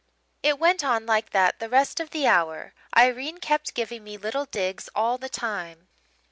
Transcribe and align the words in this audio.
"It 0.41 0.57
went 0.57 0.83
on 0.83 1.05
like 1.05 1.29
that 1.29 1.59
the 1.59 1.69
rest 1.69 1.99
of 1.99 2.09
the 2.09 2.25
hour 2.25 2.73
Irene 2.97 3.37
kept 3.37 3.75
giving 3.75 4.03
me 4.03 4.17
little 4.17 4.45
digs 4.45 4.89
all 4.95 5.19
the 5.19 5.29
time. 5.29 5.89